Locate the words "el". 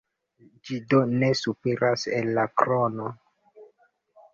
2.21-2.35